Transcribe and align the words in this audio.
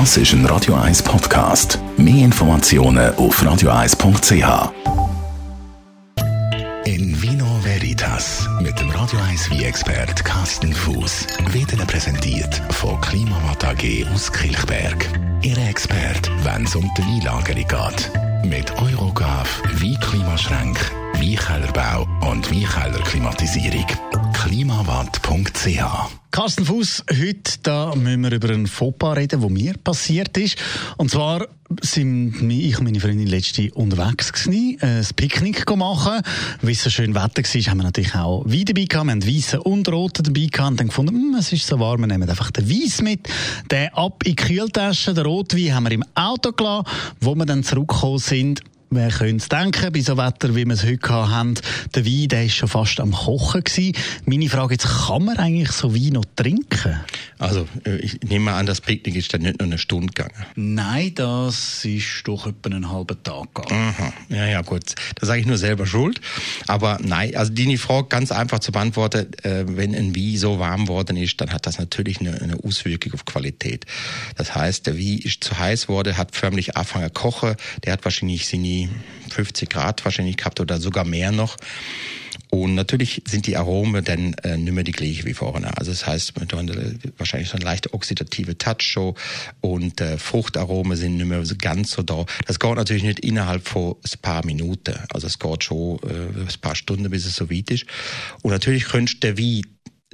Das 0.00 0.16
ist 0.16 0.32
ein 0.32 0.44
Radio 0.46 0.74
1 0.74 1.04
Podcast. 1.04 1.78
Mehr 1.96 2.24
Informationen 2.24 3.14
auf 3.14 3.40
radio1.ch. 3.40 4.72
In 6.84 7.22
Vino 7.22 7.46
Veritas 7.62 8.48
mit 8.60 8.76
dem 8.80 8.90
Radio 8.90 9.20
1 9.20 9.52
wie 9.52 9.62
expert 9.62 10.24
Carsten 10.24 10.72
Fuß 10.72 11.28
wird 11.52 11.72
Ihnen 11.74 11.86
präsentiert 11.86 12.60
von 12.70 13.00
Klimawatt 13.02 13.64
AG 13.64 14.04
aus 14.12 14.32
Kilchberg. 14.32 15.08
Ihre 15.42 15.62
Expert, 15.62 16.28
wenn 16.42 16.64
es 16.64 16.74
um 16.74 16.90
die 16.98 17.02
Weinlagerung 17.02 17.68
geht. 17.68 18.10
Mit 18.44 18.76
Eurogav, 18.82 19.62
Weinklimaschränk, 19.74 20.76
Weinkellerbau 21.20 22.04
und 22.32 22.50
Weinkellerklimatisierung. 22.50 23.86
klimawatt.ch 24.44 25.80
Carsten 26.30 26.66
Fuß, 26.66 27.04
heute 27.10 27.58
da 27.62 27.94
müssen 27.94 28.24
wir 28.24 28.32
über 28.32 28.50
einen 28.50 28.66
Fauxpas 28.66 29.16
reden, 29.16 29.40
der 29.40 29.48
mir 29.48 29.74
passiert 29.78 30.36
ist. 30.36 30.58
Und 30.98 31.10
zwar 31.10 31.46
sind 31.80 32.50
ich 32.50 32.76
und 32.78 32.84
meine 32.84 33.00
Freundin 33.00 33.26
letzte 33.26 33.72
unterwegs 33.72 34.34
gewesen, 34.34 34.76
ein 34.82 35.06
Picknick 35.16 35.64
machen. 35.74 36.20
Weil 36.60 36.72
es 36.72 36.82
so 36.82 36.90
schön 36.90 37.14
Wetter 37.14 37.42
war, 37.42 37.70
haben 37.70 37.78
wir 37.78 37.84
natürlich 37.84 38.14
auch 38.14 38.44
Wein 38.44 38.64
dabei 38.66 38.84
gehabt. 38.84 39.06
Wir 39.06 39.12
haben 39.12 39.26
Weissen 39.26 39.60
und 39.60 39.88
Rote 39.88 40.22
dabei 40.22 40.46
gehabt 40.52 40.70
und 40.72 40.80
dann 40.80 40.88
gefunden, 40.88 41.14
hm, 41.14 41.36
es 41.38 41.50
ist 41.50 41.66
so 41.66 41.80
warm, 41.80 42.02
wir 42.02 42.08
nehmen 42.08 42.28
einfach 42.28 42.50
den 42.50 42.68
Weiss 42.68 43.00
mit. 43.00 43.26
Den 43.70 43.94
ab 43.94 44.24
in 44.24 44.36
die 44.36 44.36
Kühltasche, 44.36 45.14
den 45.14 45.24
Rotwein 45.24 45.74
haben 45.74 45.84
wir 45.84 45.92
im 45.92 46.04
Auto 46.14 46.52
gelassen. 46.52 46.86
Wo 47.20 47.34
wir 47.34 47.46
dann 47.46 47.64
zurückgekommen 47.64 48.18
sind, 48.18 48.60
Wer 48.90 49.10
könnte 49.10 49.36
es 49.36 49.48
denken, 49.48 49.92
bei 49.92 50.00
so 50.00 50.16
Wetter, 50.16 50.54
wie 50.54 50.64
wir 50.64 50.74
es 50.74 50.84
heute 50.84 51.08
haben, 51.08 51.54
der 51.94 52.06
Wein, 52.06 52.28
der 52.28 52.44
ist 52.44 52.54
schon 52.54 52.68
fast 52.68 53.00
am 53.00 53.12
Kochen 53.12 53.64
gewesen. 53.64 53.96
Meine 54.24 54.48
Frage 54.48 54.74
jetzt, 54.74 54.86
kann 54.86 55.24
man 55.24 55.36
eigentlich 55.36 55.72
so 55.72 55.94
Wein 55.94 56.12
noch 56.12 56.24
trinken? 56.36 57.00
Also, 57.38 57.66
äh, 57.84 57.96
ich 57.96 58.20
nehme 58.22 58.52
an, 58.52 58.66
das 58.66 58.80
Picknick 58.80 59.16
ist 59.16 59.34
dann 59.34 59.42
nicht 59.42 59.58
nur 59.58 59.66
eine 59.66 59.78
Stunde 59.78 60.08
gegangen. 60.08 60.44
Nein, 60.54 61.12
das 61.14 61.84
ist 61.84 62.22
doch 62.24 62.46
etwa 62.46 62.70
einen 62.70 62.90
halben 62.90 63.20
Tag 63.22 63.54
gegangen. 63.54 63.94
Aha. 63.98 64.12
Ja, 64.28 64.46
ja, 64.46 64.62
gut. 64.62 64.94
Da 65.16 65.26
sage 65.26 65.40
ich 65.40 65.46
nur 65.46 65.58
selber 65.58 65.86
schuld. 65.86 66.20
Aber 66.66 66.98
nein, 67.02 67.34
also 67.36 67.52
die 67.52 67.76
Frage 67.76 68.08
ganz 68.08 68.30
einfach 68.30 68.60
zu 68.60 68.72
beantworten, 68.72 69.26
äh, 69.42 69.64
wenn 69.66 69.94
ein 69.94 70.14
Wein 70.14 70.36
so 70.36 70.58
warm 70.58 70.88
worden 70.88 71.16
ist, 71.16 71.40
dann 71.40 71.52
hat 71.52 71.66
das 71.66 71.78
natürlich 71.78 72.20
eine, 72.20 72.40
eine 72.40 72.62
Auswirkung 72.62 73.14
auf 73.14 73.24
Qualität. 73.24 73.86
Das 74.36 74.54
heißt, 74.54 74.86
der 74.86 74.96
Wein 74.96 75.18
ist 75.18 75.42
zu 75.42 75.58
heiß 75.58 75.88
worden, 75.88 76.16
hat 76.16 76.36
förmlich 76.36 76.76
angefangen 76.76 77.06
zu 77.06 77.12
kochen, 77.12 77.56
der 77.84 77.94
hat 77.94 78.04
wahrscheinlich 78.04 78.46
seine 78.46 78.73
50 79.30 79.68
Grad 79.68 80.04
wahrscheinlich 80.04 80.36
gehabt 80.36 80.60
oder 80.60 80.78
sogar 80.78 81.04
mehr 81.04 81.32
noch. 81.32 81.56
Und 82.50 82.76
natürlich 82.76 83.20
sind 83.26 83.48
die 83.48 83.56
Aromen 83.56 84.04
dann 84.04 84.34
äh, 84.44 84.56
nicht 84.56 84.72
mehr 84.72 84.84
die 84.84 84.92
gleichen 84.92 85.26
wie 85.26 85.34
vorne. 85.34 85.76
Also 85.76 85.90
das 85.90 86.06
heißt, 86.06 86.38
man 86.38 86.46
hat 86.46 86.76
wahrscheinlich 87.18 87.48
so 87.48 87.56
eine 87.56 87.64
leichte 87.64 87.92
oxidative 87.92 88.56
Touch 88.56 88.82
show 88.82 89.16
und 89.60 90.00
äh, 90.00 90.18
Fruchtaromen 90.18 90.96
sind 90.96 91.16
nicht 91.16 91.26
mehr 91.26 91.44
so 91.44 91.56
ganz 91.58 91.90
so 91.90 92.02
da. 92.02 92.24
Das 92.46 92.60
geht 92.60 92.76
natürlich 92.76 93.02
nicht 93.02 93.20
innerhalb 93.20 93.66
von 93.66 93.96
ein 94.04 94.20
paar 94.22 94.46
Minuten. 94.46 94.94
Also 95.12 95.26
es 95.26 95.40
geht 95.40 95.64
schon 95.64 95.98
äh, 96.04 96.42
ein 96.42 96.60
paar 96.60 96.76
Stunden, 96.76 97.10
bis 97.10 97.26
es 97.26 97.34
so 97.34 97.50
weit 97.50 97.72
ist. 97.72 97.86
Und 98.42 98.52
natürlich 98.52 98.84
könntest 98.84 99.24
du 99.24 99.34
den 99.34 99.38
Wein 99.38 99.62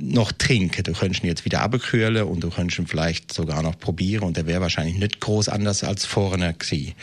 noch 0.00 0.32
trinken. 0.32 0.82
Du 0.82 0.92
könntest 0.92 1.22
ihn 1.22 1.28
jetzt 1.28 1.44
wieder 1.44 1.60
abkühlen 1.60 2.24
und 2.24 2.40
du 2.40 2.48
könntest 2.48 2.78
ihn 2.78 2.86
vielleicht 2.86 3.34
sogar 3.34 3.62
noch 3.62 3.78
probieren 3.78 4.24
und 4.24 4.38
der 4.38 4.46
wäre 4.46 4.62
wahrscheinlich 4.62 4.96
nicht 4.96 5.20
groß 5.20 5.50
anders 5.50 5.84
als 5.84 6.06
vorne 6.06 6.54
gewesen. 6.54 6.94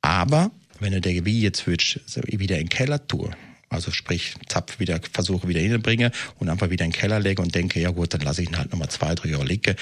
Aber 0.00 0.50
wenn 0.82 0.92
du 0.92 1.00
den 1.00 1.24
Wein 1.26 1.34
jetzt 1.34 1.66
würdest, 1.66 2.00
wieder 2.26 2.56
in 2.58 2.66
den 2.66 2.68
Keller 2.68 3.06
tun, 3.06 3.34
also 3.72 3.90
sprich, 3.90 4.34
Zapf 4.48 4.78
wieder, 4.80 5.00
versuche 5.12 5.48
wieder 5.48 5.60
hinbringen 5.60 6.12
und 6.38 6.50
einfach 6.50 6.68
wieder 6.68 6.84
in 6.84 6.90
den 6.90 6.98
Keller 6.98 7.20
lege 7.20 7.40
und 7.40 7.54
denke, 7.54 7.80
ja 7.80 7.90
gut, 7.90 8.12
dann 8.12 8.20
lasse 8.20 8.42
ich 8.42 8.50
ihn 8.50 8.58
halt 8.58 8.70
nochmal 8.70 8.90
zwei, 8.90 9.14
drei 9.14 9.30
Jahre 9.30 9.44
liegen. 9.44 9.76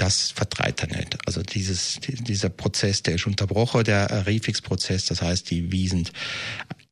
Das 0.00 0.30
vertreibt 0.30 0.80
er 0.80 0.96
nicht. 0.96 1.18
Also 1.26 1.42
dieses, 1.42 2.00
dieser 2.00 2.48
Prozess, 2.48 3.02
der 3.02 3.16
ist 3.16 3.26
unterbrochen, 3.26 3.84
der 3.84 4.26
Refix-Prozess. 4.26 5.04
Das 5.04 5.20
heißt, 5.20 5.50
die 5.50 5.70
Wiesen 5.72 6.08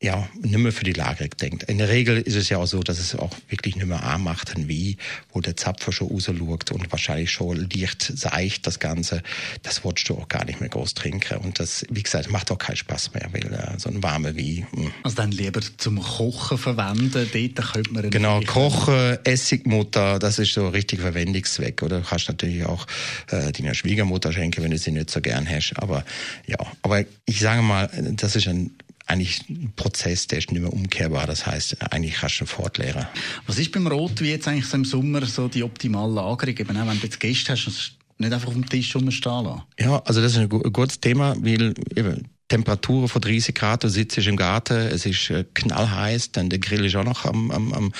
ja, 0.00 0.28
nicht 0.40 0.58
mehr 0.58 0.72
für 0.72 0.84
die 0.84 0.92
Lagerung 0.92 1.30
denkt. 1.40 1.64
In 1.64 1.78
der 1.78 1.88
Regel 1.88 2.18
ist 2.18 2.36
es 2.36 2.48
ja 2.50 2.58
auch 2.58 2.66
so, 2.66 2.84
dass 2.84 3.00
es 3.00 3.16
auch 3.16 3.32
wirklich 3.48 3.74
nicht 3.74 3.86
mehr 3.86 4.04
anmacht, 4.04 4.52
wie, 4.56 4.96
wo 5.32 5.40
der 5.40 5.56
Zapfer 5.56 5.90
schon 5.90 6.08
rausschaut 6.08 6.70
und 6.70 6.92
wahrscheinlich 6.92 7.32
schon 7.32 7.68
leicht 7.74 8.02
seicht, 8.02 8.66
das 8.68 8.78
Ganze. 8.78 9.22
Das 9.64 9.82
wolltest 9.82 10.08
du 10.08 10.14
auch 10.14 10.28
gar 10.28 10.44
nicht 10.44 10.60
mehr 10.60 10.68
groß 10.68 10.94
trinken. 10.94 11.38
Und 11.38 11.58
das, 11.58 11.84
wie 11.90 12.02
gesagt, 12.02 12.30
macht 12.30 12.52
auch 12.52 12.58
keinen 12.58 12.76
Spaß 12.76 13.14
mehr, 13.14 13.28
weil 13.32 13.52
äh, 13.52 13.78
so 13.78 13.88
ein 13.88 14.00
warmer 14.00 14.36
wie. 14.36 14.64
Mh. 14.70 14.84
Hm. 14.84 14.92
Also 15.02 15.16
dann 15.16 15.32
lieber 15.32 15.60
zum 15.78 16.00
Kochen 16.00 16.58
verwenden, 16.58 17.10
dort 17.12 17.72
könnte 17.72 17.92
man 17.92 18.10
Genau, 18.10 18.40
Kochen, 18.42 19.18
Essigmutter, 19.24 20.20
das 20.20 20.38
ist 20.38 20.52
so 20.52 20.68
richtig 20.68 21.00
Verwendungszweck. 21.00 21.82
Oder 21.82 22.00
du 22.00 22.06
kannst 22.06 22.28
natürlich 22.28 22.64
auch 22.64 22.86
äh, 23.30 23.52
deiner 23.52 23.74
Schwiegermutter 23.74 24.32
schenken, 24.32 24.62
wenn 24.62 24.70
du 24.70 24.78
sie 24.78 24.92
nicht 24.92 25.10
so 25.10 25.20
gern 25.20 25.48
hast. 25.48 25.74
Aber 25.74 26.04
ja, 26.46 26.58
aber 26.82 27.04
ich 27.26 27.40
sage 27.40 27.62
mal, 27.62 27.90
das 28.16 28.36
ist 28.36 28.48
ein 28.48 28.70
eigentlich 29.08 29.48
ein 29.48 29.72
Prozess, 29.74 30.26
der 30.26 30.38
ist 30.38 30.52
nicht 30.52 30.60
mehr 30.60 30.72
umkehrbar. 30.72 31.26
Das 31.26 31.46
heißt, 31.46 31.92
eigentlich 31.92 32.16
kannst 32.16 32.40
du 32.40 32.46
fortlehren. 32.46 33.06
Was 33.46 33.58
ist 33.58 33.72
beim 33.72 33.86
Rot 33.86 34.20
wie 34.20 34.30
jetzt 34.30 34.46
eigentlich 34.46 34.66
so 34.66 34.76
im 34.76 34.84
Sommer 34.84 35.24
so 35.24 35.48
die 35.48 35.62
optimale 35.62 36.12
Lagerung? 36.12 36.56
Eben 36.58 36.76
auch 36.76 36.86
wenn 36.86 37.00
du 37.00 37.06
jetzt 37.06 37.18
Gäste 37.18 37.52
hast, 37.52 37.96
nicht 38.18 38.32
einfach 38.32 38.48
auf 38.48 38.54
dem 38.54 38.68
Tisch 38.68 38.94
rumstehen 38.94 39.44
lassen? 39.44 39.62
Ja, 39.78 40.02
also 40.04 40.20
das 40.20 40.32
ist 40.32 40.38
ein 40.38 40.48
gutes 40.48 41.00
Thema, 41.00 41.34
weil 41.38 41.74
eben, 41.96 42.28
Temperaturen 42.48 43.08
von 43.08 43.20
30 43.20 43.54
Grad, 43.54 43.84
du 43.84 43.88
sitzt 43.88 44.18
im 44.18 44.36
Garten, 44.36 44.74
es 44.74 45.04
ist 45.04 45.30
äh, 45.30 45.44
knallheiß, 45.52 46.32
dann 46.32 46.48
der 46.48 46.58
Grill 46.58 46.84
ist 46.86 46.96
auch 46.96 47.04
noch 47.04 47.26
am, 47.26 47.50
am, 47.50 47.72
am 47.74 47.92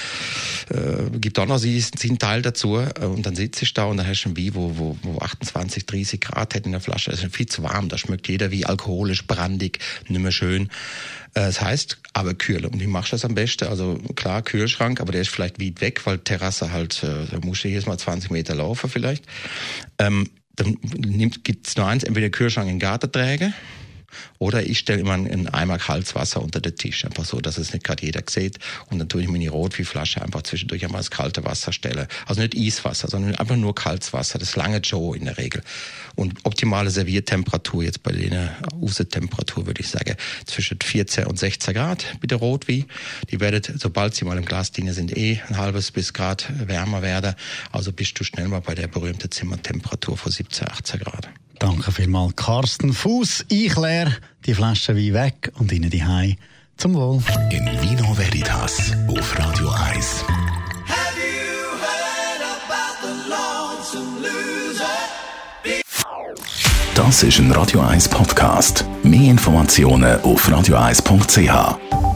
äh, 0.70 1.18
gibt 1.18 1.38
auch 1.38 1.46
noch 1.46 1.58
seinen 1.58 2.18
Teil 2.18 2.40
dazu 2.40 2.78
äh, 2.78 3.04
und 3.04 3.26
dann 3.26 3.36
sitzt 3.36 3.62
ich 3.62 3.74
da 3.74 3.84
und 3.84 3.98
dann 3.98 4.06
hast 4.06 4.24
du 4.24 4.30
ein 4.30 4.36
Wein, 4.36 4.54
wo, 4.54 4.72
wo, 4.78 4.96
wo 5.02 5.18
28, 5.18 5.84
30 5.84 6.20
Grad 6.20 6.54
hat 6.54 6.64
in 6.64 6.72
der 6.72 6.80
Flasche, 6.80 7.10
das 7.10 7.22
ist 7.22 7.36
viel 7.36 7.46
zu 7.46 7.62
warm, 7.62 7.88
da 7.88 7.98
schmeckt 7.98 8.26
jeder 8.28 8.50
wie 8.50 8.64
alkoholisch, 8.64 9.26
brandig, 9.26 9.80
nicht 10.08 10.20
mehr 10.20 10.32
schön. 10.32 10.64
Äh, 11.34 11.40
das 11.40 11.60
heißt, 11.60 11.98
aber 12.14 12.32
kühl. 12.32 12.64
Und 12.64 12.80
wie 12.80 12.86
machst 12.86 13.12
du 13.12 13.16
das 13.16 13.26
am 13.26 13.34
besten? 13.34 13.68
Also 13.68 14.00
klar, 14.16 14.42
Kühlschrank, 14.42 15.00
aber 15.00 15.12
der 15.12 15.20
ist 15.20 15.28
vielleicht 15.28 15.60
weit 15.60 15.80
weg, 15.82 16.06
weil 16.06 16.18
Terrasse 16.18 16.72
halt, 16.72 17.02
da 17.02 17.38
musst 17.44 17.64
du 17.64 17.68
jedes 17.68 17.86
Mal 17.86 17.98
20 17.98 18.30
Meter 18.30 18.54
laufen 18.54 18.88
vielleicht. 18.88 19.24
Ähm, 19.98 20.30
dann 20.56 20.76
gibt 21.44 21.68
es 21.68 21.76
nur 21.76 21.86
eins, 21.86 22.02
entweder 22.02 22.30
Kühlschrank 22.30 22.66
in 22.66 22.74
den 22.74 22.80
Garten 22.80 23.12
trägen, 23.12 23.54
oder 24.38 24.64
ich 24.64 24.78
stelle 24.78 25.00
immer 25.00 25.14
einen 25.14 25.48
Eimer 25.48 25.78
kaltes 25.78 26.14
Wasser 26.14 26.42
unter 26.42 26.60
den 26.60 26.76
Tisch, 26.76 27.04
einfach 27.04 27.24
so, 27.24 27.40
dass 27.40 27.58
es 27.58 27.72
nicht 27.72 27.84
gerade 27.84 28.04
jeder 28.04 28.22
sieht. 28.28 28.58
Und 28.90 28.98
dann 28.98 29.08
tue 29.08 29.22
ich 29.22 29.28
meine 29.28 29.48
Rotweinflasche 29.50 30.22
einfach 30.22 30.42
zwischendurch 30.42 30.84
einmal 30.84 31.00
das 31.00 31.10
kalte 31.10 31.44
Wasser 31.44 31.72
stelle. 31.72 32.08
Also 32.26 32.40
nicht 32.40 32.56
Eiswasser, 32.56 33.08
sondern 33.08 33.34
einfach 33.34 33.56
nur 33.56 33.74
kaltes 33.74 34.12
Wasser. 34.12 34.38
Das 34.38 34.56
lange 34.56 34.78
Joe 34.78 35.16
in 35.16 35.24
der 35.24 35.38
Regel. 35.38 35.62
Und 36.14 36.34
optimale 36.44 36.90
Serviertemperatur 36.90 37.84
jetzt 37.84 38.02
bei 38.02 38.12
der 38.12 38.56
Außentemperatur 38.80 39.66
würde 39.66 39.80
ich 39.80 39.88
sagen 39.88 40.16
zwischen 40.46 40.78
14 40.80 41.26
und 41.26 41.38
16 41.38 41.74
Grad 41.74 42.04
mit 42.20 42.30
der 42.30 42.38
Rotwein. 42.38 42.86
Die 43.30 43.40
werdet, 43.40 43.72
sobald 43.76 44.14
sie 44.14 44.24
mal 44.24 44.38
im 44.38 44.44
Glas 44.44 44.72
dienen, 44.72 44.94
sind 44.94 45.16
eh 45.16 45.40
ein 45.48 45.56
halbes 45.56 45.90
bis 45.90 46.12
Grad 46.12 46.46
wärmer 46.66 47.02
werden. 47.02 47.34
Also 47.72 47.92
bist 47.92 48.18
du 48.18 48.24
schnell 48.24 48.48
mal 48.48 48.60
bei 48.60 48.74
der 48.74 48.88
berühmten 48.88 49.30
Zimmertemperatur 49.30 50.16
von 50.16 50.32
17, 50.32 50.68
18 50.68 51.00
Grad. 51.00 51.28
Danke 51.58 51.90
vielmals, 51.90 52.36
Carsten 52.36 52.92
Fuß. 52.92 53.46
Ich 53.48 53.76
leere 53.76 54.12
die 54.46 54.54
Flasche 54.54 54.96
Wein 54.96 55.14
weg 55.14 55.52
und 55.58 55.72
Ihnen 55.72 55.90
die 55.90 56.04
Hai 56.04 56.36
zum 56.76 56.94
Wohl. 56.94 57.20
In 57.50 57.66
Vino 57.82 58.16
Veritas 58.16 58.92
auf 59.08 59.38
Radio 59.38 59.68
1. 59.70 60.24
Das 66.94 67.22
ist 67.22 67.38
ein 67.38 67.50
Radio 67.52 67.80
1 67.80 68.08
Podcast. 68.08 68.84
Mehr 69.02 69.30
Informationen 69.30 70.20
auf 70.22 70.48
radio1.ch. 70.48 72.07